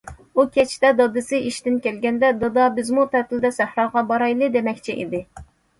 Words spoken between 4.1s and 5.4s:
بارايلى» دېمەكچى ئىدى.